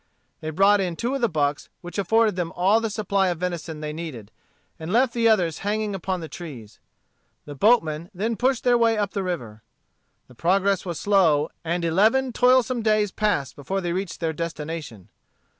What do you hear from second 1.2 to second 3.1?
the bucks, which afforded them all the